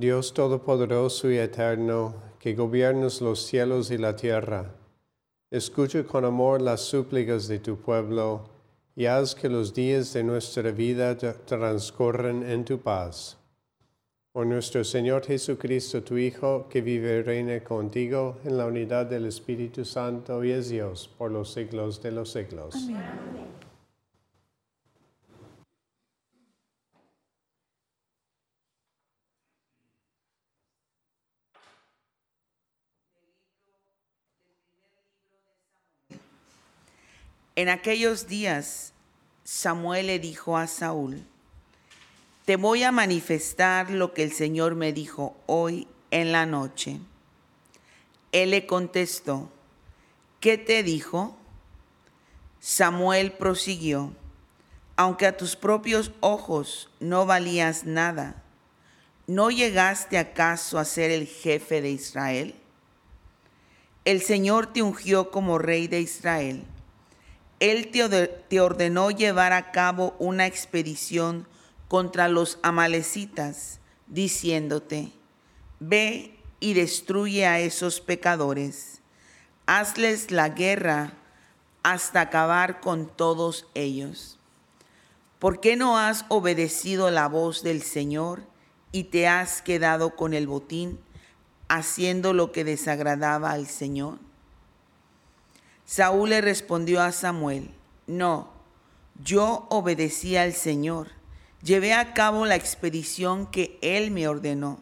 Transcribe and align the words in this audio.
Dios 0.00 0.32
Todopoderoso 0.32 1.30
y 1.30 1.36
Eterno, 1.36 2.14
que 2.38 2.54
gobiernas 2.54 3.20
los 3.20 3.44
cielos 3.44 3.90
y 3.90 3.98
la 3.98 4.16
tierra, 4.16 4.74
escucha 5.50 6.04
con 6.04 6.24
amor 6.24 6.62
las 6.62 6.80
súplicas 6.80 7.48
de 7.48 7.58
tu 7.58 7.76
pueblo 7.76 8.48
y 8.96 9.04
haz 9.04 9.34
que 9.34 9.50
los 9.50 9.74
días 9.74 10.14
de 10.14 10.24
nuestra 10.24 10.70
vida 10.70 11.18
transcurran 11.44 12.42
en 12.42 12.64
tu 12.64 12.78
paz. 12.78 13.36
Por 14.32 14.46
nuestro 14.46 14.84
Señor 14.84 15.26
Jesucristo, 15.26 16.02
tu 16.02 16.16
Hijo, 16.16 16.66
que 16.70 16.80
vive 16.80 17.18
y 17.18 17.22
reina 17.22 17.62
contigo 17.62 18.38
en 18.44 18.56
la 18.56 18.64
unidad 18.64 19.04
del 19.04 19.26
Espíritu 19.26 19.84
Santo 19.84 20.42
y 20.42 20.52
es 20.52 20.70
Dios 20.70 21.10
por 21.18 21.30
los 21.30 21.52
siglos 21.52 22.02
de 22.02 22.12
los 22.12 22.32
siglos. 22.32 22.74
Amén. 22.74 23.59
En 37.56 37.68
aquellos 37.68 38.28
días 38.28 38.92
Samuel 39.44 40.06
le 40.06 40.18
dijo 40.20 40.56
a 40.56 40.68
Saúl, 40.68 41.24
te 42.44 42.54
voy 42.56 42.84
a 42.84 42.92
manifestar 42.92 43.90
lo 43.90 44.14
que 44.14 44.22
el 44.22 44.32
Señor 44.32 44.76
me 44.76 44.92
dijo 44.92 45.36
hoy 45.46 45.88
en 46.12 46.30
la 46.30 46.46
noche. 46.46 47.00
Él 48.30 48.50
le 48.50 48.66
contestó, 48.66 49.50
¿qué 50.38 50.58
te 50.58 50.84
dijo? 50.84 51.36
Samuel 52.60 53.32
prosiguió, 53.32 54.12
aunque 54.96 55.26
a 55.26 55.36
tus 55.36 55.56
propios 55.56 56.12
ojos 56.20 56.88
no 57.00 57.26
valías 57.26 57.84
nada, 57.84 58.42
¿no 59.26 59.50
llegaste 59.50 60.18
acaso 60.18 60.78
a 60.78 60.84
ser 60.84 61.10
el 61.10 61.26
jefe 61.26 61.82
de 61.82 61.90
Israel? 61.90 62.54
El 64.04 64.22
Señor 64.22 64.72
te 64.72 64.82
ungió 64.82 65.32
como 65.32 65.58
rey 65.58 65.88
de 65.88 66.00
Israel 66.00 66.64
él 67.60 67.90
te 67.90 68.60
ordenó 68.60 69.10
llevar 69.10 69.52
a 69.52 69.70
cabo 69.70 70.16
una 70.18 70.46
expedición 70.46 71.46
contra 71.88 72.28
los 72.28 72.58
amalecitas, 72.62 73.80
diciéndote, 74.06 75.12
ve 75.78 76.38
y 76.58 76.72
destruye 76.72 77.46
a 77.46 77.60
esos 77.60 78.00
pecadores, 78.00 79.02
hazles 79.66 80.30
la 80.30 80.48
guerra 80.48 81.12
hasta 81.82 82.22
acabar 82.22 82.80
con 82.80 83.06
todos 83.06 83.66
ellos. 83.74 84.38
¿Por 85.38 85.60
qué 85.60 85.76
no 85.76 85.98
has 85.98 86.24
obedecido 86.28 87.10
la 87.10 87.28
voz 87.28 87.62
del 87.62 87.82
Señor 87.82 88.42
y 88.92 89.04
te 89.04 89.26
has 89.28 89.62
quedado 89.62 90.16
con 90.16 90.34
el 90.34 90.46
botín, 90.46 91.00
haciendo 91.68 92.32
lo 92.32 92.52
que 92.52 92.64
desagradaba 92.64 93.52
al 93.52 93.66
Señor? 93.66 94.18
Saúl 95.90 96.30
le 96.30 96.40
respondió 96.40 97.02
a 97.02 97.10
Samuel, 97.10 97.68
no, 98.06 98.52
yo 99.24 99.66
obedecí 99.70 100.36
al 100.36 100.52
Señor, 100.52 101.08
llevé 101.64 101.94
a 101.94 102.14
cabo 102.14 102.46
la 102.46 102.54
expedición 102.54 103.48
que 103.48 103.76
él 103.82 104.12
me 104.12 104.28
ordenó. 104.28 104.78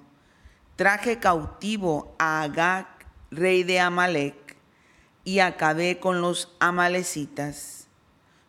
Traje 0.76 1.18
cautivo 1.18 2.14
a 2.18 2.42
Agag, 2.42 2.86
rey 3.30 3.62
de 3.62 3.80
Amalek, 3.80 4.58
y 5.24 5.38
acabé 5.38 5.98
con 5.98 6.20
los 6.20 6.54
amalecitas. 6.60 7.88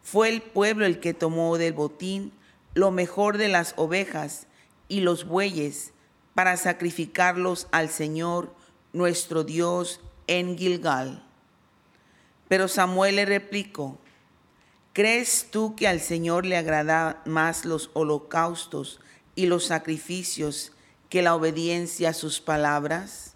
Fue 0.02 0.28
el 0.28 0.42
pueblo 0.42 0.86
el 0.86 1.00
que 1.00 1.14
tomó 1.14 1.58
del 1.58 1.72
botín 1.72 2.34
lo 2.74 2.92
mejor 2.92 3.38
de 3.38 3.48
las 3.48 3.74
ovejas 3.78 4.48
y 4.90 5.00
los 5.00 5.24
bueyes 5.24 5.94
para 6.34 6.58
sacrificarlos 6.58 7.70
al 7.72 7.88
Señor 7.88 8.54
nuestro 8.92 9.46
Dios 9.46 10.02
en 10.28 10.58
Gilgal. 10.58 11.29
Pero 12.50 12.68
Samuel 12.68 13.16
le 13.16 13.26
replicó, 13.26 13.98
¿crees 14.92 15.48
tú 15.52 15.76
que 15.76 15.88
al 15.88 16.02
Señor 16.02 16.46
le 16.46 16.58
agrada 16.58 17.22
más 17.26 17.64
los 17.64 17.92
holocaustos 17.94 19.00
y 19.36 19.46
los 19.46 19.66
sacrificios 19.66 20.74
que 21.10 21.22
la 21.22 21.36
obediencia 21.36 22.10
a 22.10 22.14
sus 22.14 22.42
palabras? 22.42 23.36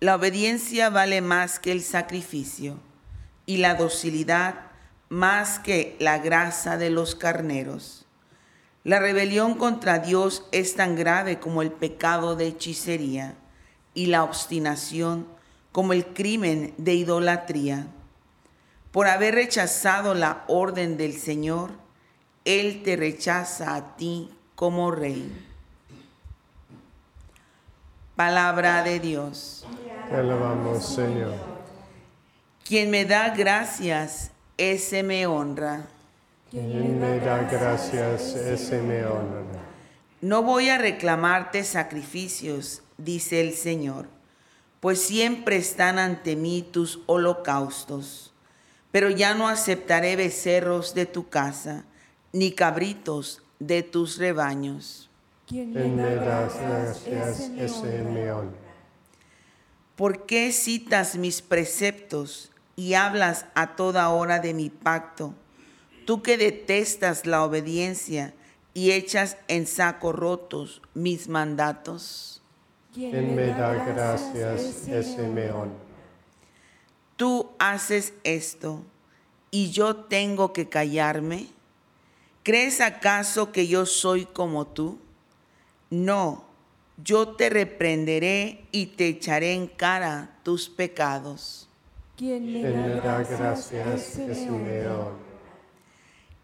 La 0.00 0.16
obediencia 0.16 0.90
vale 0.90 1.20
más 1.20 1.60
que 1.60 1.72
el 1.72 1.82
sacrificio 1.82 2.80
y 3.46 3.58
la 3.58 3.74
docilidad 3.74 4.72
más 5.10 5.58
que 5.58 5.96
la 6.00 6.18
grasa 6.18 6.78
de 6.78 6.88
los 6.90 7.14
carneros. 7.14 8.06
La 8.82 8.98
rebelión 8.98 9.54
contra 9.54 9.98
Dios 9.98 10.46
es 10.52 10.74
tan 10.74 10.96
grave 10.96 11.38
como 11.38 11.60
el 11.60 11.70
pecado 11.70 12.34
de 12.34 12.46
hechicería 12.46 13.34
y 13.92 14.06
la 14.06 14.24
obstinación 14.24 15.26
como 15.74 15.92
el 15.92 16.06
crimen 16.06 16.72
de 16.78 16.94
idolatría. 16.94 17.88
Por 18.92 19.08
haber 19.08 19.34
rechazado 19.34 20.14
la 20.14 20.44
orden 20.46 20.96
del 20.96 21.14
Señor, 21.14 21.72
Él 22.44 22.84
te 22.84 22.94
rechaza 22.94 23.74
a 23.74 23.96
ti 23.96 24.30
como 24.54 24.92
rey. 24.92 25.36
Palabra 28.14 28.84
de 28.84 29.00
Dios. 29.00 29.66
Te 30.08 30.14
alabamos, 30.14 30.94
Señor. 30.94 31.34
Quien 32.64 32.92
me 32.92 33.04
da 33.04 33.30
gracias, 33.30 34.30
ese 34.56 35.02
me 35.02 35.26
honra. 35.26 35.86
Quien 36.52 37.00
me 37.00 37.18
da 37.18 37.48
gracias, 37.50 38.36
ese 38.36 38.80
me 38.80 39.04
honra. 39.04 39.42
No 40.20 40.44
voy 40.44 40.68
a 40.68 40.78
reclamarte 40.78 41.64
sacrificios, 41.64 42.82
dice 42.96 43.40
el 43.40 43.54
Señor, 43.54 44.06
pues 44.84 45.00
siempre 45.00 45.56
están 45.56 45.98
ante 45.98 46.36
mí 46.36 46.60
tus 46.60 47.00
holocaustos. 47.06 48.34
Pero 48.92 49.08
ya 49.08 49.32
no 49.32 49.48
aceptaré 49.48 50.14
becerros 50.14 50.92
de 50.92 51.06
tu 51.06 51.30
casa, 51.30 51.86
ni 52.34 52.52
cabritos 52.52 53.42
de 53.58 53.82
tus 53.82 54.18
rebaños. 54.18 55.08
Quien 55.46 55.72
me 55.72 56.16
da 56.16 56.50
gracias, 56.50 57.50
ese 57.56 58.02
me. 58.02 58.30
¿Por 59.96 60.26
qué 60.26 60.52
citas 60.52 61.16
mis 61.16 61.40
preceptos 61.40 62.52
y 62.76 62.92
hablas 62.92 63.46
a 63.54 63.76
toda 63.76 64.10
hora 64.10 64.38
de 64.38 64.52
mi 64.52 64.68
pacto? 64.68 65.34
Tú 66.04 66.20
que 66.20 66.36
detestas 66.36 67.24
la 67.24 67.42
obediencia 67.42 68.34
y 68.74 68.90
echas 68.90 69.38
en 69.48 69.66
saco 69.66 70.12
rotos 70.12 70.82
mis 70.92 71.26
mandatos. 71.28 72.43
Quien 72.94 73.34
me 73.34 73.46
da 73.46 73.74
gracias, 73.74 75.18
me 75.18 75.50
honra. 75.50 75.74
Tú 77.16 77.50
haces 77.58 78.14
esto 78.22 78.82
y 79.50 79.72
yo 79.72 79.96
tengo 79.96 80.52
que 80.52 80.68
callarme. 80.68 81.48
¿Crees 82.44 82.80
acaso 82.80 83.50
que 83.50 83.66
yo 83.66 83.84
soy 83.84 84.26
como 84.26 84.68
tú? 84.68 84.98
No, 85.90 86.44
yo 87.02 87.30
te 87.30 87.50
reprenderé 87.50 88.64
y 88.70 88.86
te 88.86 89.08
echaré 89.08 89.54
en 89.54 89.66
cara 89.66 90.38
tus 90.44 90.68
pecados. 90.68 91.68
Quien 92.16 92.52
me 92.52 92.62
da 92.62 93.24
gracias, 93.24 94.16
honra. 94.48 94.94
honra. 94.94 95.12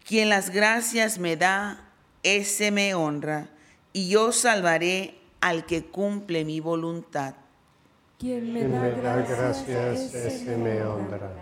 Quien 0.05 0.27
las 0.27 0.49
gracias 0.49 1.17
me 1.17 1.37
da, 1.37 1.89
ese 2.23 2.71
me 2.71 2.93
honra, 2.93 3.49
y 3.93 4.09
yo 4.09 4.33
salvaré 4.33 5.20
al 5.41 5.65
que 5.65 5.85
cumple 5.85 6.45
mi 6.45 6.59
voluntad. 6.59 7.35
Quien 8.19 8.53
me 8.53 8.67
da 8.67 8.79
me 8.81 8.91
da 8.91 9.15
gracias, 9.15 9.67
gracias, 9.67 10.13
ese 10.13 10.55
me 10.55 10.83
honra. 10.83 11.33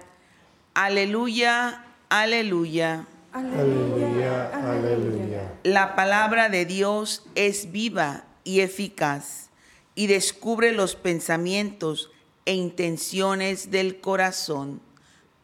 Aleluya, 0.74 1.86
aleluya. 2.08 3.06
Aleluya, 3.32 4.50
aleluya. 4.54 5.54
La 5.64 5.96
palabra 5.96 6.50
de 6.50 6.66
Dios 6.66 7.26
es 7.36 7.72
viva 7.72 8.24
y 8.44 8.62
eficaz 8.62 9.50
y 9.94 10.08
descubre 10.08 10.72
los 10.72 10.96
pensamientos 10.96 12.12
e 12.46 12.54
intenciones 12.54 13.70
del 13.70 14.00
corazón. 14.00 14.82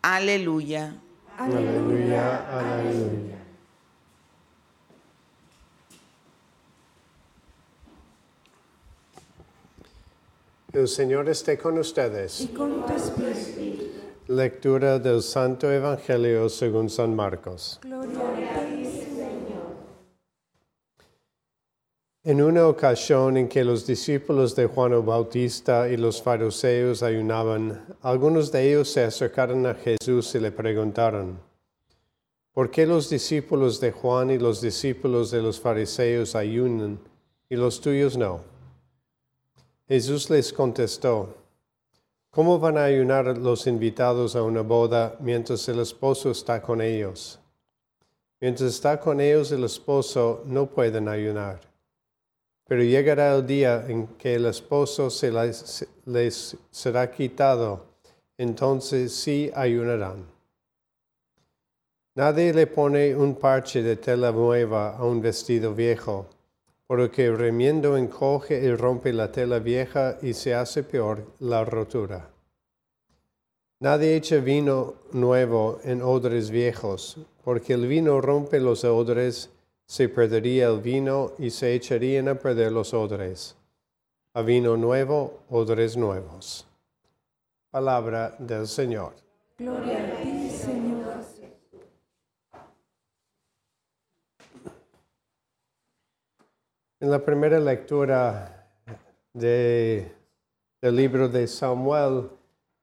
Aleluya. 0.02 0.96
Aleluya, 1.38 2.48
aleluya. 2.57 3.35
El 10.75 10.89
Señor 10.89 11.30
esté 11.30 11.57
con 11.57 11.77
ustedes. 11.77 12.42
Y 12.42 12.48
con 12.48 12.86
tu 12.86 12.94
espíritu. 13.25 13.86
Lectura 14.27 15.00
del 15.00 15.22
Santo 15.22 15.72
Evangelio 15.72 16.50
según 16.50 16.89
San 16.89 17.16
Marcos. 17.16 17.80
Gloria 17.81 18.19
a 18.19 18.66
ti, 18.66 18.89
En 22.25 22.42
una 22.42 22.68
ocasión 22.68 23.38
en 23.38 23.48
que 23.48 23.63
los 23.63 23.88
discípulos 23.88 24.54
de 24.54 24.66
Juan 24.66 24.92
el 24.92 25.04
Bautista 25.04 25.88
y 25.88 25.95
los 25.95 26.22
fariseos 26.22 27.04
ayunaban, 27.04 27.86
algunos 28.01 28.51
de 28.51 28.68
ellos 28.68 28.89
se 28.89 29.06
acercaron 29.06 29.66
a 29.68 29.75
Jesús 29.75 30.36
y 30.36 30.39
le 30.39 30.51
preguntaron, 30.51 31.39
¿por 32.51 32.69
qué 32.69 32.86
los 32.86 33.10
discípulos 33.10 33.80
de 33.80 33.94
Juan 33.94 34.30
y 34.30 34.39
los 34.39 34.60
discípulos 34.60 35.31
de 35.31 35.42
los 35.42 35.57
fariseos 35.57 36.36
ayunan 36.36 37.00
y 37.48 37.56
los 37.56 37.80
tuyos 37.80 38.18
no? 38.18 38.55
Jesús 39.88 40.32
les 40.32 40.52
contestó, 40.52 41.36
¿cómo 42.32 42.58
van 42.58 42.76
a 42.76 42.86
ayunar 42.86 43.38
los 43.38 43.68
invitados 43.68 44.36
a 44.36 44.42
una 44.42 44.62
boda 44.62 45.16
mientras 45.19 45.69
el 45.69 45.80
esposo 45.80 46.31
está 46.31 46.59
con 46.59 46.81
ellos? 46.81 47.40
Mientras 48.42 48.74
está 48.74 49.00
con 49.00 49.21
ellos 49.21 49.52
el 49.52 49.64
esposo, 49.64 50.42
no 50.45 50.66
pueden 50.66 51.07
ayunar. 51.07 51.62
Pero 52.68 52.81
llegará 52.81 53.36
el 53.36 53.45
día 53.45 53.86
en 53.88 54.07
que 54.18 54.33
el 54.33 54.48
esposo 54.48 55.12
se 55.12 55.31
les, 55.31 56.57
será 56.71 57.12
quitado, 57.12 57.86
entonces 58.40 59.14
sí 59.14 59.52
ayunarán. 59.54 60.26
Nadie 62.16 62.52
le 62.56 62.66
pone 62.66 63.16
un 63.16 63.36
parche 63.36 63.83
de 63.83 63.98
tela 63.98 64.31
nueva 64.31 64.98
a 64.98 65.06
un 65.06 65.21
vestido 65.21 65.76
viejo, 65.76 66.26
porque 66.87 67.31
remiendo 67.31 67.97
encoge 67.97 68.63
y 68.63 68.75
rompe 68.75 69.11
la 69.13 69.31
tela 69.31 69.59
vieja 69.59 70.18
y 70.21 70.33
se 70.33 70.54
hace 70.54 70.83
peor 70.83 71.25
la 71.39 71.65
rotura. 71.65 72.30
Nadie 73.80 74.15
echa 74.15 74.37
vino 74.37 74.95
nuevo 75.11 75.80
en 75.83 76.01
odres 76.01 76.49
viejos, 76.49 77.18
porque 77.44 77.73
el 77.73 77.87
vino 77.87 78.21
rompe 78.21 78.59
los 78.59 78.83
odres 78.83 79.49
se 79.85 80.09
perdería 80.09 80.68
el 80.68 80.81
vino 80.81 81.33
y 81.37 81.51
se 81.51 81.73
echarían 81.73 82.27
a 82.27 82.35
perder 82.35 82.71
los 82.71 82.94
odres. 82.94 83.56
A 84.33 84.42
vino 84.42 84.75
nuevo, 84.77 85.42
odres 85.49 85.95
nuevos. 85.95 86.68
Palabra 87.69 88.35
del 88.39 88.68
Señor. 88.68 89.13
Gloria 89.57 89.99
a 89.99 90.21
ti, 90.23 90.49
Señor. 90.49 90.85
En 97.06 97.12
la 97.12 97.19
primera 97.19 97.59
lectura 97.59 98.68
de- 99.31 100.12
del 100.81 100.95
libro 100.95 101.30
de 101.30 101.45
Samuel 101.45 102.30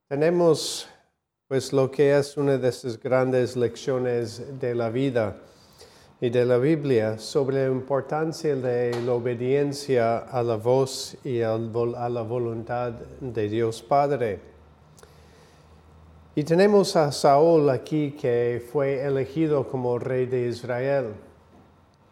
tenemos 0.09 0.87
pues 1.49 1.73
lo 1.73 1.91
que 1.91 2.17
es 2.17 2.37
una 2.37 2.57
de 2.57 2.69
esas 2.69 3.01
grandes 3.01 3.57
lecciones 3.57 4.61
de 4.61 4.77
la 4.77 4.91
vida 4.91 5.39
y 6.21 6.31
de 6.31 6.45
la 6.45 6.59
Biblia 6.59 7.19
sobre 7.19 7.67
la 7.67 7.73
importancia 7.73 8.55
de 8.55 8.93
la 9.05 9.13
obediencia 9.15 10.19
a 10.19 10.41
la 10.45 10.55
voz 10.55 11.17
y 11.25 11.43
a 11.43 11.59
la 11.59 12.23
voluntad 12.23 12.93
de 13.21 13.49
Dios 13.49 13.83
Padre. 13.83 14.39
Y 16.37 16.45
tenemos 16.45 16.95
a 16.95 17.11
Saúl 17.11 17.69
aquí 17.71 18.13
que 18.13 18.65
fue 18.71 19.03
elegido 19.05 19.67
como 19.67 19.99
rey 19.99 20.27
de 20.27 20.47
Israel 20.47 21.07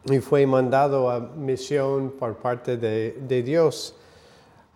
y 0.05 0.19
fue 0.19 0.47
mandado 0.47 1.11
a 1.11 1.21
misión 1.21 2.13
por 2.19 2.37
parte 2.37 2.77
de, 2.77 3.43
Dios 3.43 3.95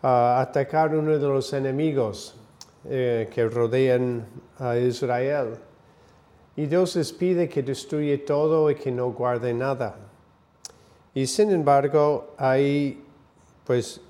a 0.02 0.40
atacar 0.40 0.95
uno 0.95 1.12
de 1.19 1.26
los 1.26 1.52
enemigos 1.52 2.35
eh, 2.85 3.31
que 3.33 3.49
rodean 3.49 4.26
a 4.59 4.76
Israel. 4.76 5.57
Y 6.57 6.66
Dios 6.66 6.95
les 6.97 7.12
pide 7.12 7.49
que 7.49 7.62
destruye 7.62 8.19
todo 8.19 8.71
y 8.71 8.75
que 8.75 8.93
no 8.93 9.11
guarde 9.12 9.54
nada. 9.54 9.97
Y 11.14 11.26
sin 11.26 11.50
embargo, 11.50 12.35
ahí, 12.37 13.02
pues, 13.64 14.00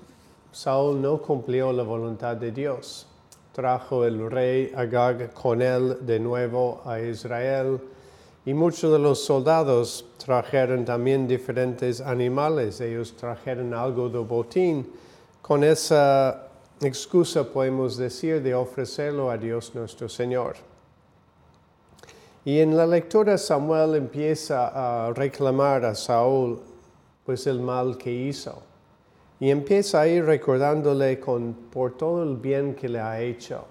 Saúl 0.51 1.01
no 1.01 1.21
cumplió 1.21 1.71
la 1.71 1.83
voluntad 1.83 2.35
de 2.35 2.51
Dios. 2.51 3.07
Trajo 3.51 4.05
el 4.05 4.29
rey 4.29 4.71
Agag 4.75 5.33
con 5.33 5.61
él 5.61 5.97
de 6.01 6.19
nuevo 6.19 6.81
a 6.85 6.99
Israel. 6.99 7.79
Y 8.45 8.53
muchos 8.53 8.91
de 8.91 8.99
los 8.99 9.23
soldados 9.23 10.05
trajeron 10.23 10.85
también 10.85 11.27
diferentes 11.27 11.99
animales. 11.99 12.79
Ellos 12.79 13.15
trajeron 13.17 13.73
algo 13.73 14.07
de 14.07 14.19
botín. 14.19 14.87
Con 15.41 15.63
esa 15.63 16.47
excusa 16.79 17.43
podemos 17.43 17.97
decir 17.97 18.43
de 18.43 18.53
ofrecerlo 18.53 19.31
a 19.31 19.37
Dios 19.37 19.73
nuestro 19.73 20.07
Señor. 20.07 20.57
Y 22.43 22.59
en 22.59 22.77
la 22.77 22.85
lectura 22.85 23.39
Samuel 23.39 23.95
empieza 23.95 25.07
a 25.07 25.11
reclamar 25.11 25.83
a 25.83 25.95
Saúl 25.95 26.59
pues 27.25 27.47
el 27.47 27.59
mal 27.59 27.97
que 27.97 28.11
hizo. 28.11 28.61
Y 29.39 29.49
empieza 29.49 30.01
a 30.01 30.07
ir 30.07 30.23
recordándole 30.23 31.19
con, 31.19 31.53
por 31.71 31.97
todo 31.97 32.21
el 32.21 32.37
bien 32.37 32.75
que 32.75 32.87
le 32.87 32.99
ha 32.99 33.19
hecho, 33.19 33.65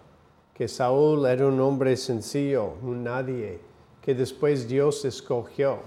que 0.52 0.66
Saúl 0.66 1.24
era 1.26 1.46
un 1.46 1.60
hombre 1.60 1.96
sencillo, 1.96 2.74
un 2.82 3.04
nadie, 3.04 3.60
que 4.04 4.14
después 4.14 4.68
Dios 4.68 5.04
escogió 5.04 5.78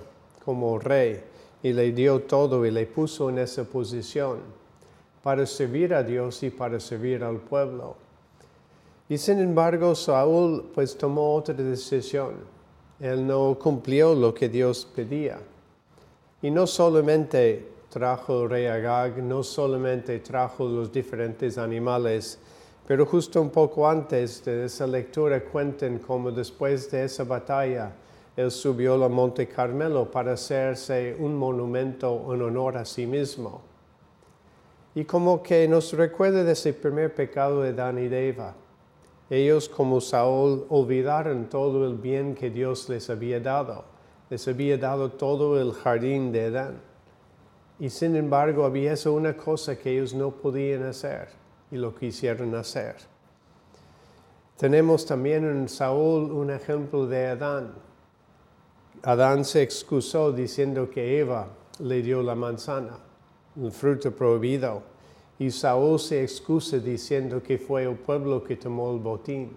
como 0.44 0.80
rey 0.80 1.22
y 1.62 1.74
le 1.74 1.92
dio 1.92 2.22
todo 2.22 2.66
y 2.66 2.72
le 2.72 2.86
puso 2.86 3.30
en 3.30 3.40
esa 3.40 3.64
posición 3.64 4.40
para 5.22 5.46
servir 5.46 5.94
a 5.94 6.04
Dios 6.04 6.42
y 6.44 6.50
para 6.50 6.80
servir 6.80 7.24
al 7.24 7.38
pueblo. 7.38 7.96
Y 9.10 9.18
sin 9.18 9.40
embargo, 9.40 9.94
Saúl 9.96 10.72
pues 10.74 10.98
tomó 10.98 11.36
otra 11.36 11.54
decisión 11.54 12.58
él 13.00 13.28
no 13.28 13.58
cumplió 13.60 14.16
lo 14.16 14.34
que 14.34 14.50
Dios 14.50 14.88
pedía. 14.96 15.40
Y 16.42 16.50
no 16.50 16.66
solamente 16.66 17.68
trajo 17.90 18.44
el 18.44 18.50
rey 18.50 18.66
Agag, 18.66 19.22
no 19.22 19.44
solamente 19.44 20.20
trajo 20.20 20.68
los 20.68 20.92
diferentes 20.92 21.58
animales, 21.58 22.40
pero 22.88 23.06
justo 23.06 23.42
un 23.42 23.50
poco 23.50 23.88
antes 23.88 24.44
de 24.44 24.66
esa 24.66 24.88
lectura 24.88 25.44
cuentan 25.44 26.00
cómo 26.00 26.32
después 26.32 26.90
de 26.90 27.04
esa 27.04 27.24
batalla 27.24 27.92
él 28.38 28.52
subió 28.52 29.04
al 29.04 29.10
monte 29.10 29.50
Carmelo 29.50 30.10
para 30.10 30.32
hacerse 30.32 31.18
un 31.20 31.36
monumento 31.36 32.34
en 32.34 32.42
honor 32.42 32.78
a 32.78 32.86
sí 32.86 33.06
mismo. 33.06 33.62
Y 34.96 35.04
como 35.04 35.44
que 35.44 35.68
nos 35.68 35.92
recuerda 35.92 36.46
de 36.46 36.54
ese 36.54 36.72
primer 36.72 37.14
pecado 37.14 37.62
de 37.62 37.74
Dan 37.74 38.00
y 38.00 38.08
de 38.08 38.30
Eva 38.30 38.56
ellos 39.30 39.68
como 39.68 40.00
Saúl 40.00 40.66
olvidaron 40.70 41.50
todo 41.50 41.86
el 41.86 41.96
bien 41.96 42.34
que 42.34 42.50
Dios 42.50 42.88
les 42.88 43.10
había 43.10 43.42
dado. 43.42 43.84
Les 44.30 44.48
había 44.48 44.78
dado 44.78 45.12
todo 45.12 45.60
el 45.60 45.74
jardín 45.74 46.32
de 46.32 46.46
Edén. 46.46 46.80
Y 47.80 47.90
sin 47.90 48.16
embargo 48.16 48.64
había 48.64 48.94
esa 48.94 49.12
una 49.12 49.36
cosa 49.36 49.78
que 49.78 49.92
ellos 49.92 50.14
no 50.14 50.32
podían 50.32 50.84
hacer 50.84 51.28
y 51.70 51.76
lo 51.76 51.94
quisieron 51.94 52.56
hacer. 52.56 52.96
Tenemos 54.58 55.06
también 55.06 55.46
en 55.46 55.68
Saúl 55.68 56.32
un 56.32 56.50
ejemplo 56.50 57.06
de 57.06 57.28
Adán. 57.28 57.74
Adán 59.04 59.46
se 59.46 59.62
excusó 59.62 60.32
diciendo 60.32 60.90
que 60.90 61.20
Eva 61.20 61.48
le 61.80 62.02
dio 62.02 62.24
la 62.24 62.36
manzana, 62.36 62.98
el 63.62 63.72
fruto 63.72 64.12
prohibido 64.12 64.82
y 65.40 65.52
Saúl 65.52 66.00
se 66.00 66.24
excusa 66.24 66.80
diciendo 66.80 67.42
que 67.44 67.58
fue 67.58 67.84
el 67.84 67.96
pueblo 67.96 68.44
que 68.44 68.56
tomó 68.56 68.92
el 68.92 69.00
botín. 69.00 69.52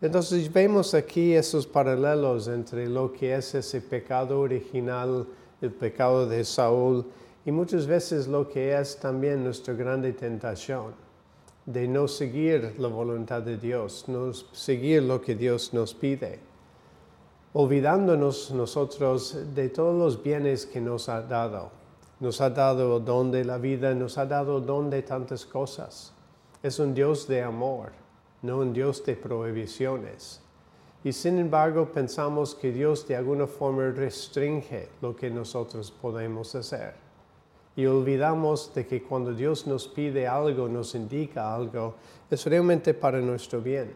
Entonces 0.00 0.52
vemos 0.52 0.94
aquí 0.94 1.32
esos 1.32 1.66
paralelos 1.66 2.48
entre 2.48 2.88
lo 2.88 3.12
que 3.12 3.34
es 3.34 3.54
ese 3.54 3.80
pecado 3.80 4.40
original, 4.40 5.26
el 5.60 5.70
pecado 5.70 6.26
de 6.26 6.44
Saúl, 6.44 7.06
y 7.46 7.52
muchas 7.52 7.86
veces 7.86 8.26
lo 8.26 8.48
que 8.48 8.78
es 8.78 8.98
también 8.98 9.42
nuestra 9.42 9.74
grande 9.74 10.12
tentación, 10.12 10.92
de 11.64 11.86
no 11.88 12.08
seguir 12.08 12.74
la 12.78 12.88
voluntad 12.88 13.42
de 13.42 13.56
Dios, 13.56 14.04
no 14.08 14.34
seguir 14.34 15.04
lo 15.04 15.20
que 15.22 15.34
Dios 15.34 15.72
nos 15.72 15.94
pide, 15.94 16.40
olvidándonos 17.52 18.50
nosotros 18.50 19.54
de 19.54 19.68
todos 19.68 19.98
los 19.98 20.22
bienes 20.22 20.66
que 20.66 20.80
nos 20.80 21.08
ha 21.08 21.22
dado 21.22 21.82
nos 22.22 22.40
ha 22.40 22.50
dado 22.50 22.98
el 22.98 23.46
la 23.48 23.58
vida, 23.58 23.92
nos 23.94 24.16
ha 24.16 24.24
dado 24.24 24.58
el 24.58 25.04
tantas 25.04 25.44
cosas. 25.44 26.12
Es 26.62 26.78
un 26.78 26.94
Dios 26.94 27.26
de 27.26 27.42
amor, 27.42 27.90
no 28.42 28.58
un 28.58 28.72
Dios 28.72 29.04
de 29.04 29.16
prohibiciones. 29.16 30.40
Y 31.02 31.12
sin 31.12 31.40
embargo 31.40 31.90
pensamos 31.90 32.54
que 32.54 32.70
Dios 32.70 33.08
de 33.08 33.16
alguna 33.16 33.48
forma 33.48 33.90
restringe 33.90 34.88
lo 35.00 35.16
que 35.16 35.30
nosotros 35.30 35.90
podemos 35.90 36.54
hacer. 36.54 36.94
Y 37.74 37.86
olvidamos 37.86 38.72
de 38.72 38.86
que 38.86 39.02
cuando 39.02 39.34
Dios 39.34 39.66
nos 39.66 39.88
pide 39.88 40.28
algo, 40.28 40.68
nos 40.68 40.94
indica 40.94 41.52
algo, 41.52 41.96
es 42.30 42.46
realmente 42.46 42.94
para 42.94 43.20
nuestro 43.20 43.60
bien. 43.60 43.92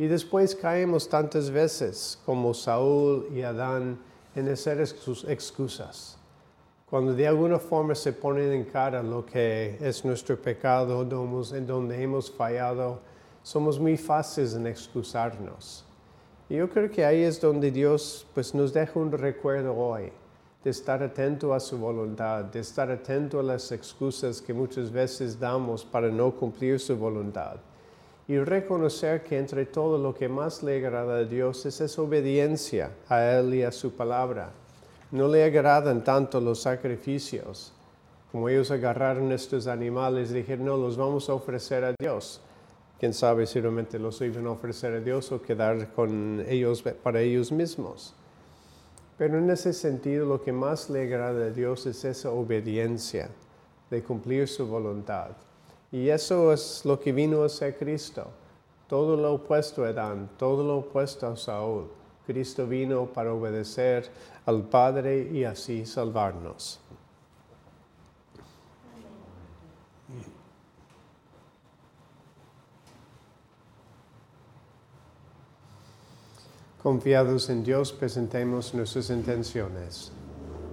Y 0.00 0.08
después 0.08 0.56
caemos 0.56 1.08
tantas 1.08 1.48
veces 1.48 2.18
como 2.26 2.54
Saúl 2.54 3.28
y 3.32 3.42
Adán 3.42 4.00
en 4.34 4.48
hacer 4.48 4.84
sus 4.86 5.22
excusas 5.24 6.16
cuando 6.90 7.14
de 7.14 7.24
alguna 7.24 7.60
forma 7.60 7.94
se 7.94 8.12
pone 8.12 8.52
en 8.52 8.64
cara 8.64 9.00
lo 9.00 9.24
que 9.24 9.78
es 9.80 10.04
nuestro 10.04 10.36
pecado, 10.36 11.02
en 11.02 11.66
donde 11.66 12.02
hemos 12.02 12.32
fallado, 12.32 12.98
somos 13.44 13.78
muy 13.78 13.96
fáciles 13.96 14.54
en 14.54 14.66
excusarnos. 14.66 15.84
Y 16.48 16.56
yo 16.56 16.68
creo 16.68 16.90
que 16.90 17.04
ahí 17.04 17.22
es 17.22 17.40
donde 17.40 17.70
Dios 17.70 18.26
pues, 18.34 18.52
nos 18.56 18.72
deja 18.72 18.98
un 18.98 19.12
recuerdo 19.12 19.72
hoy, 19.72 20.10
de 20.64 20.70
estar 20.70 21.00
atento 21.00 21.54
a 21.54 21.60
su 21.60 21.78
voluntad, 21.78 22.46
de 22.46 22.58
estar 22.58 22.90
atento 22.90 23.38
a 23.38 23.44
las 23.44 23.70
excusas 23.70 24.42
que 24.42 24.52
muchas 24.52 24.90
veces 24.90 25.38
damos 25.38 25.84
para 25.84 26.08
no 26.08 26.32
cumplir 26.32 26.80
su 26.80 26.96
voluntad. 26.96 27.60
Y 28.30 28.38
reconocer 28.38 29.24
que 29.24 29.36
entre 29.36 29.66
todo 29.66 29.98
lo 29.98 30.14
que 30.14 30.28
más 30.28 30.62
le 30.62 30.76
agrada 30.76 31.16
a 31.16 31.24
Dios 31.24 31.66
es 31.66 31.80
esa 31.80 32.00
obediencia 32.00 32.92
a 33.08 33.24
Él 33.24 33.54
y 33.54 33.64
a 33.64 33.72
su 33.72 33.90
palabra 33.90 34.52
no 35.10 35.26
le 35.26 35.42
agradan 35.42 36.04
tanto 36.04 36.40
los 36.40 36.62
sacrificios. 36.62 37.72
Como 38.30 38.48
ellos 38.48 38.70
agarraron 38.70 39.32
estos 39.32 39.66
animales 39.66 40.30
y 40.30 40.34
dijeron, 40.34 40.66
no, 40.66 40.76
los 40.76 40.96
vamos 40.96 41.28
a 41.28 41.34
ofrecer 41.34 41.82
a 41.82 41.92
Dios. 41.98 42.40
Quién 43.00 43.12
sabe 43.14 43.48
si 43.48 43.60
realmente 43.60 43.98
los 43.98 44.20
iban 44.20 44.46
a 44.46 44.52
ofrecer 44.52 44.92
a 44.92 45.00
Dios 45.00 45.32
o 45.32 45.42
quedar 45.42 45.92
con 45.94 46.44
ellos 46.48 46.84
para 47.02 47.20
ellos 47.20 47.50
mismos. 47.50 48.14
Pero 49.18 49.38
en 49.38 49.50
ese 49.50 49.72
sentido, 49.72 50.24
lo 50.24 50.40
que 50.40 50.52
más 50.52 50.88
le 50.88 51.02
agrada 51.02 51.46
a 51.46 51.50
Dios 51.50 51.84
es 51.86 52.04
esa 52.04 52.30
obediencia 52.30 53.28
de 53.90 54.04
cumplir 54.04 54.46
su 54.46 54.68
voluntad. 54.68 55.32
Y 55.92 56.08
eso 56.08 56.52
es 56.52 56.84
lo 56.84 57.00
que 57.00 57.12
vino 57.12 57.42
a 57.42 57.48
ser 57.48 57.76
Cristo. 57.76 58.28
Todo 58.86 59.16
lo 59.16 59.34
opuesto 59.34 59.84
a 59.84 59.88
Adán, 59.88 60.30
todo 60.38 60.64
lo 60.64 60.78
opuesto 60.78 61.26
a 61.26 61.36
Saúl. 61.36 61.90
Cristo 62.26 62.66
vino 62.66 63.06
para 63.06 63.32
obedecer 63.32 64.08
al 64.46 64.62
Padre 64.62 65.28
y 65.32 65.44
así 65.44 65.84
salvarnos. 65.84 66.80
Confiados 76.82 77.50
en 77.50 77.62
Dios, 77.62 77.92
presentemos 77.92 78.72
nuestras 78.74 79.10
intenciones. 79.10 80.12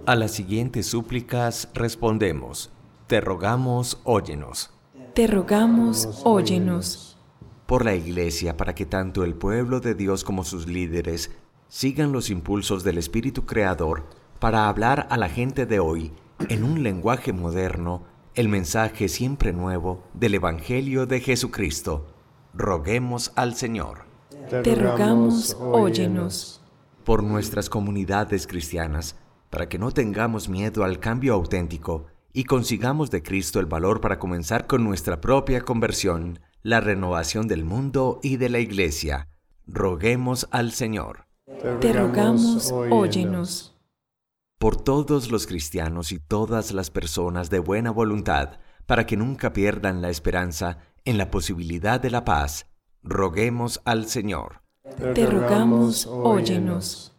A 0.06 0.16
las 0.16 0.30
siguientes 0.30 0.86
súplicas 0.86 1.68
respondemos, 1.74 2.70
te 3.08 3.20
rogamos, 3.20 4.00
óyenos. 4.04 4.70
Te 5.18 5.26
rogamos, 5.26 6.20
óyenos. 6.22 7.18
Por 7.66 7.84
la 7.84 7.96
Iglesia, 7.96 8.56
para 8.56 8.76
que 8.76 8.86
tanto 8.86 9.24
el 9.24 9.34
pueblo 9.34 9.80
de 9.80 9.96
Dios 9.96 10.22
como 10.22 10.44
sus 10.44 10.68
líderes 10.68 11.32
sigan 11.66 12.12
los 12.12 12.30
impulsos 12.30 12.84
del 12.84 12.98
Espíritu 12.98 13.44
Creador 13.44 14.04
para 14.38 14.68
hablar 14.68 15.08
a 15.10 15.16
la 15.16 15.28
gente 15.28 15.66
de 15.66 15.80
hoy 15.80 16.12
en 16.48 16.62
un 16.62 16.84
lenguaje 16.84 17.32
moderno 17.32 18.04
el 18.36 18.48
mensaje 18.48 19.08
siempre 19.08 19.52
nuevo 19.52 20.04
del 20.14 20.36
Evangelio 20.36 21.04
de 21.04 21.18
Jesucristo. 21.18 22.06
Roguemos 22.54 23.32
al 23.34 23.56
Señor. 23.56 24.04
Te 24.48 24.76
rogamos, 24.76 25.56
óyenos. 25.60 26.62
Por 27.02 27.24
nuestras 27.24 27.68
comunidades 27.68 28.46
cristianas, 28.46 29.16
para 29.50 29.68
que 29.68 29.80
no 29.80 29.90
tengamos 29.90 30.48
miedo 30.48 30.84
al 30.84 31.00
cambio 31.00 31.34
auténtico 31.34 32.06
y 32.32 32.44
consigamos 32.44 33.10
de 33.10 33.22
Cristo 33.22 33.60
el 33.60 33.66
valor 33.66 34.00
para 34.00 34.18
comenzar 34.18 34.66
con 34.66 34.84
nuestra 34.84 35.20
propia 35.20 35.62
conversión, 35.62 36.40
la 36.62 36.80
renovación 36.80 37.48
del 37.48 37.64
mundo 37.64 38.20
y 38.22 38.36
de 38.36 38.48
la 38.48 38.58
Iglesia. 38.58 39.28
Roguemos 39.66 40.48
al 40.50 40.72
Señor. 40.72 41.26
Te 41.80 41.92
rogamos, 41.92 42.72
óyenos. 42.72 43.76
Por 44.58 44.76
todos 44.76 45.30
los 45.30 45.46
cristianos 45.46 46.12
y 46.12 46.18
todas 46.18 46.72
las 46.72 46.90
personas 46.90 47.48
de 47.48 47.58
buena 47.60 47.90
voluntad, 47.90 48.58
para 48.86 49.06
que 49.06 49.16
nunca 49.16 49.52
pierdan 49.52 50.02
la 50.02 50.10
esperanza 50.10 50.78
en 51.04 51.16
la 51.18 51.30
posibilidad 51.30 52.00
de 52.00 52.10
la 52.10 52.24
paz, 52.24 52.66
roguemos 53.02 53.80
al 53.84 54.06
Señor. 54.06 54.62
Te 55.14 55.26
rogamos, 55.26 56.06
óyenos. 56.06 57.14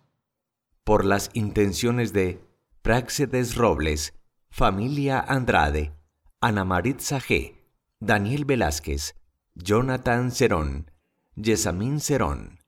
Por 0.84 1.06
las 1.06 1.30
intenciones 1.34 2.14
de 2.14 2.42
Praxedes 2.82 3.56
Robles, 3.56 4.14
Familia 4.52 5.20
Andrade, 5.22 5.94
Ana 6.42 6.66
Marit 6.66 7.00
Sajé, 7.00 7.64
Daniel 8.00 8.46
Velázquez, 8.46 9.16
Jonathan 9.56 10.32
Cerón, 10.32 10.92
Yesamín 11.36 12.00
Cerón. 12.00 12.60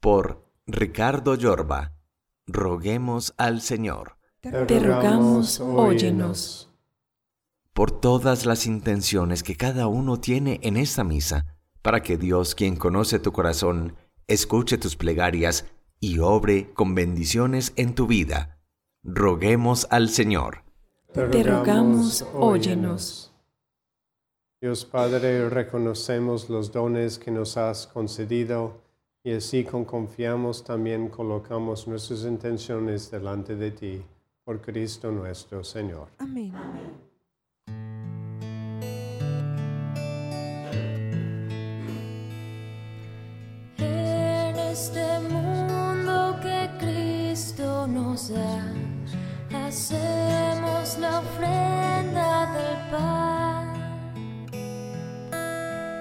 Por 0.00 0.50
Ricardo 0.66 1.34
Yorba, 1.34 1.92
roguemos 2.46 3.34
al 3.36 3.60
Señor. 3.60 4.16
Te 4.40 4.80
rogamos, 4.80 5.60
óyenos. 5.60 6.70
Por 7.72 7.90
todas 7.90 8.46
las 8.46 8.66
intenciones 8.66 9.42
que 9.42 9.56
cada 9.56 9.88
uno 9.88 10.20
tiene 10.20 10.60
en 10.62 10.76
esta 10.76 11.04
misa, 11.04 11.46
para 11.82 12.02
que 12.02 12.16
Dios, 12.16 12.54
quien 12.54 12.76
conoce 12.76 13.18
tu 13.18 13.32
corazón, 13.32 13.96
escuche 14.26 14.78
tus 14.78 14.96
plegarias 14.96 15.66
y 16.00 16.20
obre 16.20 16.72
con 16.72 16.94
bendiciones 16.94 17.72
en 17.76 17.94
tu 17.94 18.06
vida. 18.06 18.58
Roguemos 19.02 19.86
al 19.90 20.08
Señor. 20.08 20.63
Te 21.14 21.44
rogamos, 21.44 22.26
óyenos. 22.34 23.32
Dios 24.60 24.84
Padre, 24.84 25.48
reconocemos 25.48 26.50
los 26.50 26.72
dones 26.72 27.20
que 27.20 27.30
nos 27.30 27.56
has 27.56 27.86
concedido 27.86 28.80
y 29.22 29.32
así 29.32 29.62
con 29.62 29.84
confiamos 29.84 30.64
también 30.64 31.08
colocamos 31.08 31.86
nuestras 31.86 32.24
intenciones 32.24 33.12
delante 33.12 33.54
de 33.54 33.70
ti, 33.70 34.02
por 34.42 34.60
Cristo 34.60 35.12
nuestro 35.12 35.62
Señor. 35.62 36.08
Amén. 36.18 36.52
En 43.78 44.56
este 44.56 45.20
mundo 45.30 46.36
que 46.42 46.68
Cristo 46.80 47.86
nos 47.86 48.30
da, 48.30 48.64
la 50.98 51.18
ofrenda 51.18 52.46
del 52.54 52.76
pan. 52.90 53.66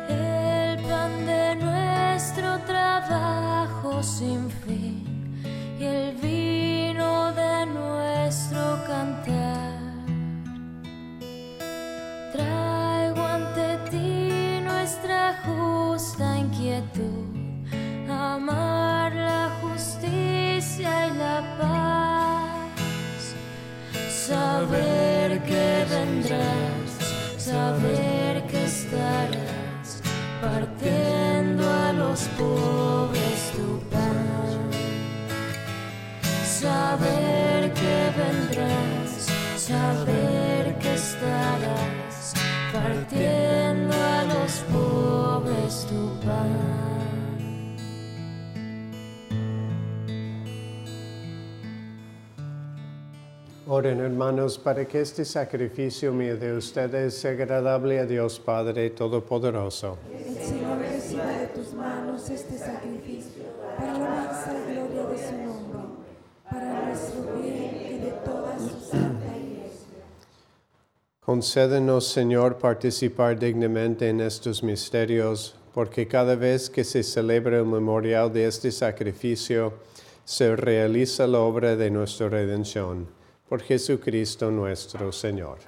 El 0.10 0.82
pan 0.84 1.26
de 1.26 1.56
nuestro 1.56 2.60
trabajo 2.66 4.04
sin 4.04 4.50
fin 4.50 5.04
y 5.80 5.84
el 5.86 6.16
vino 6.18 7.32
de 7.34 7.66
nuestro 7.66 8.84
cantar. 8.88 9.23
Saber 24.27 25.42
que 25.44 25.86
vendrás, 25.89 26.92
saber 27.38 28.44
que 28.48 28.63
estarás 28.63 30.01
partiendo 30.42 31.70
a 31.70 31.92
los 31.92 32.22
pobres 32.39 33.51
tu 33.56 33.80
pan, 33.92 34.70
saber 36.46 37.74
que 37.74 37.98
vendrás, 38.22 39.27
saber 39.58 40.23
Oren 53.75 54.01
hermanos 54.01 54.59
para 54.59 54.86
que 54.86 55.01
este 55.01 55.25
sacrificio 55.25 56.14
mío 56.14 56.38
de 56.38 56.55
ustedes 56.55 57.16
sea 57.16 57.31
agradable 57.31 57.98
a 57.98 58.05
Dios 58.05 58.40
Padre 58.40 58.92
Todopoderoso. 58.92 59.98
El 60.16 60.36
Señor 60.36 60.77
reciba 60.77 61.25
de 61.25 61.48
tus 61.48 61.74
manos 61.74 62.29
este 62.29 62.55
sacrificio 62.55 63.46
para 63.75 63.94
la 63.94 63.96
alabanza 63.96 64.53
y 64.53 64.74
gloria 64.74 65.05
de 65.07 65.18
su 65.18 65.33
nombre, 65.74 66.09
para 66.48 66.86
nuestro 66.86 67.33
bien 67.42 67.96
y 67.96 67.98
de 67.98 68.12
toda 68.24 68.59
su 68.59 68.92
santa 68.92 69.38
iglesia. 69.38 70.03
Concédenos, 71.25 72.07
Señor, 72.07 72.59
participar 72.59 73.40
dignamente 73.40 74.07
en 74.07 74.22
estos 74.22 74.62
misterios, 74.62 75.55
porque 75.74 76.07
cada 76.07 76.36
vez 76.36 76.70
que 76.70 76.83
se 76.83 77.01
celebra 77.01 77.57
el 77.57 77.66
memorial 77.66 78.31
de 78.31 78.46
este 78.46 78.72
sacrificio, 78.72 79.74
se 80.25 80.55
realiza 80.55 81.25
la 81.25 81.40
obra 81.40 81.75
de 81.75 81.90
nuestra 81.90 82.29
redención. 82.29 83.23
Por 83.53 83.61
Jesucristo 83.61 84.50
nuestro 84.50 85.11
Señor. 85.11 85.59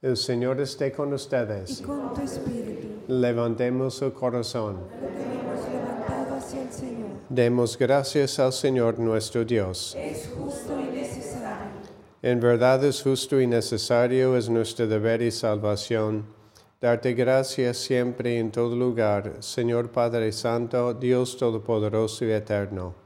El 0.00 0.16
Señor 0.16 0.60
esté 0.60 0.92
con 0.92 1.10
Y 1.10 1.14
ustedes. 1.14 1.82
con 1.82 2.14
tu 2.14 2.20
espíritu 2.20 2.86
Levantemos 3.08 4.00
el 4.02 4.12
corazón. 4.12 4.76
lo 4.76 5.78
levantado 5.78 6.36
hacia 6.36 6.62
el 6.62 6.72
Señor. 6.72 7.08
Demos 7.28 7.76
gracias 7.76 8.38
al 8.38 8.52
Señor 8.52 9.00
nuestro 9.00 9.44
Dios. 9.44 9.96
Es 9.98 10.30
justo 10.38 10.78
y 10.80 10.96
necesario. 10.96 11.72
En 12.22 12.38
verdad 12.38 12.84
es 12.84 13.02
justo 13.02 13.40
y 13.40 13.48
necesario, 13.48 14.36
es 14.36 14.48
nuestro 14.48 14.86
deber 14.86 15.22
y 15.22 15.32
salvación, 15.32 16.24
darte 16.80 17.14
gracias 17.14 17.78
siempre 17.78 18.34
y 18.34 18.36
en 18.36 18.52
todo 18.52 18.76
lugar, 18.76 19.38
Señor 19.40 19.90
Padre 19.90 20.30
Santo, 20.30 20.94
Dios 20.94 21.36
Todopoderoso 21.36 22.24
y 22.26 22.30
Eterno. 22.30 23.05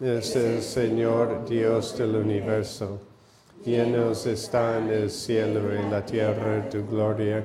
es 0.00 0.34
el 0.36 0.62
Señor 0.62 1.44
Dios 1.48 1.96
del 1.96 2.16
universo. 2.16 3.00
Llenos 3.64 4.26
están 4.26 4.90
el 4.90 5.10
cielo 5.10 5.60
y 5.72 5.90
la 5.90 6.04
tierra 6.04 6.68
tu 6.68 6.86
gloria. 6.86 7.44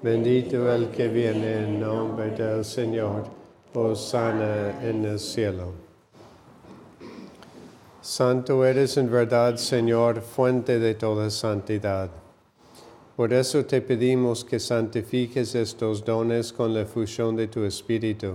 Bendito 0.00 0.72
el 0.72 0.90
que 0.90 1.08
viene 1.08 1.64
en 1.64 1.80
nombre 1.80 2.30
del 2.30 2.64
Señor. 2.64 3.24
Hosanna 3.74 4.82
en 4.82 5.04
el 5.04 5.18
cielo. 5.18 5.72
Santo 8.02 8.64
eres 8.66 8.96
en 8.96 9.10
verdad, 9.10 9.56
Señor, 9.56 10.20
fuente 10.20 10.78
de 10.78 10.94
toda 10.94 11.30
santidad. 11.30 12.10
Por 13.16 13.32
eso 13.32 13.64
te 13.64 13.80
pedimos 13.80 14.44
que 14.44 14.58
santifiques 14.58 15.54
estos 15.54 16.04
dones 16.04 16.52
con 16.52 16.74
la 16.74 16.84
fusión 16.84 17.36
de 17.36 17.46
tu 17.46 17.64
Espíritu, 17.64 18.34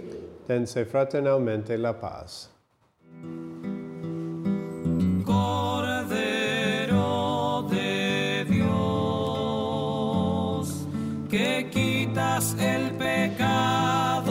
Dense 0.51 0.83
fraternalmente 0.83 1.77
la 1.77 1.93
paz. 1.97 2.49
Cordero 5.23 6.89
de 7.69 8.43
Dios, 8.49 8.67
que 11.29 11.69
quitas 11.71 12.53
el 12.59 12.91
pecado 12.97 14.30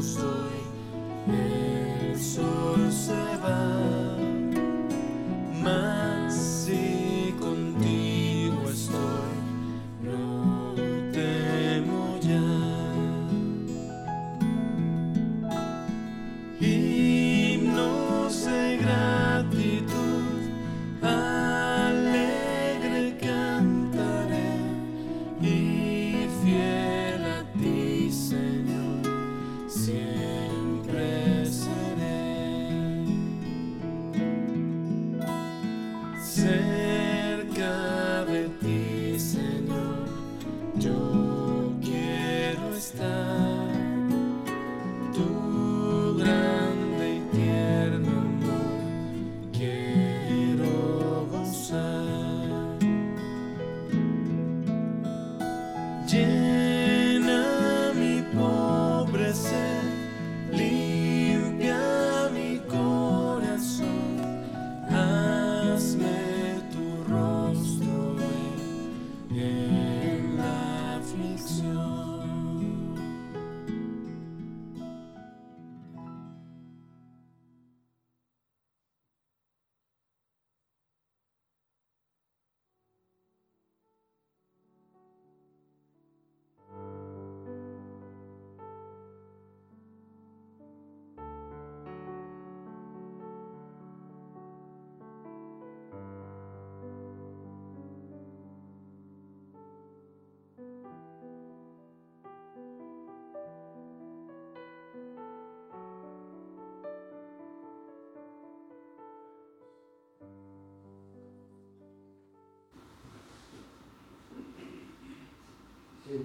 Hoy, 0.00 1.34
el 1.34 2.18
sol 2.18 2.90
se 2.90 3.12
va. 3.42 3.79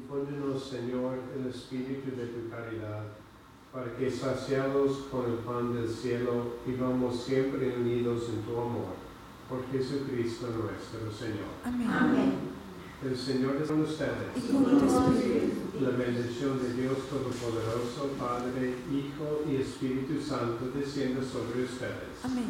Infúndenos, 0.05 0.63
Señor, 0.63 1.17
el 1.35 1.49
espíritu 1.49 2.15
de 2.15 2.27
tu 2.27 2.47
caridad, 2.47 3.05
para 3.73 3.97
que 3.97 4.11
saciados 4.11 5.07
con 5.09 5.25
el 5.25 5.39
pan 5.39 5.73
del 5.73 5.89
cielo, 5.89 6.57
vivamos 6.63 7.23
siempre 7.23 7.75
unidos 7.75 8.29
en 8.29 8.43
tu 8.43 8.51
amor. 8.51 8.93
Por 9.49 9.65
Jesucristo 9.71 10.45
nuestro 10.49 11.11
Señor. 11.11 11.49
Amén. 11.65 12.33
El 13.03 13.17
Señor 13.17 13.55
es 13.59 13.67
con 13.67 13.81
ustedes. 13.81 14.29
Y 14.37 14.53
con 14.53 14.65
tu 14.65 14.85
espíritu. 14.85 15.81
La 15.81 15.89
bendición 15.89 16.61
de 16.61 16.73
Dios 16.73 16.97
Todopoderoso, 17.09 18.13
Padre, 18.19 18.75
Hijo 18.93 19.41
y 19.49 19.55
Espíritu 19.55 20.21
Santo, 20.21 20.69
descienda 20.75 21.21
sobre 21.23 21.63
ustedes. 21.63 22.13
Amén. 22.23 22.45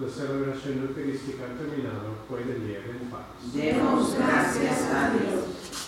La 0.00 0.08
celebración 0.08 0.88
eucarística 0.88 1.44
ha 1.44 1.56
terminado. 1.56 2.18
Pueden 2.28 2.68
ir 2.68 2.82
en 3.00 3.10
paz. 3.10 3.54
Demos 3.54 4.14
gracias 4.16 4.82
a 4.92 5.12
Dios. 5.12 5.87